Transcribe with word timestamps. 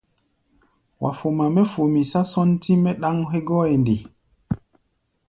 Wa 1.01 1.11
foma 1.19 1.45
mɛ́ 1.55 1.65
fomí 1.71 2.01
nɛ 2.11 2.21
sɔ́ntí-mɛ́ 2.31 2.97
ɗáŋ 3.01 3.17
hégɔ́ʼɛ 3.31 3.73
nde? 3.81 3.95